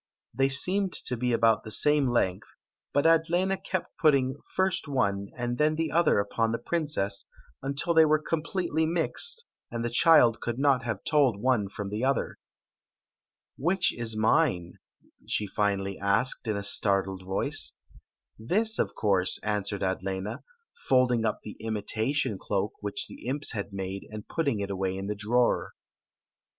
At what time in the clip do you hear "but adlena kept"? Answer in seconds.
2.91-3.99